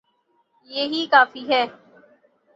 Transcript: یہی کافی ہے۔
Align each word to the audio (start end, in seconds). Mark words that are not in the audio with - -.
یہی 0.69 1.01
کافی 1.11 1.41
ہے۔ 1.49 1.63